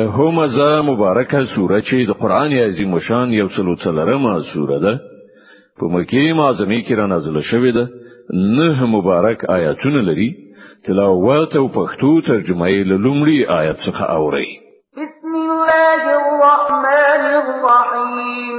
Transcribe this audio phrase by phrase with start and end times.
[0.00, 4.94] هم زه مبارکه سوره چې د قران عظیم شان یو سلو څلرمه سوره ده
[5.80, 7.84] په مکی معظمه کې را نازله شوې ده
[8.56, 10.30] نه مبارک آیاتونه لري
[10.84, 14.50] تلاوت او پښتو ترجمه یې لومړی آیت څخه اوري
[15.00, 18.56] بسم الله الرحمن الرحیم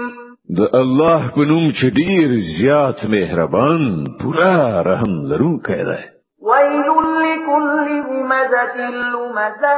[0.58, 3.82] د الله په نوم چې ډیر زیات مهربان
[4.22, 6.02] پورا رحم لرونکی دی
[6.50, 7.68] ویل لكل
[8.08, 8.76] همزه
[9.12, 9.78] لمزه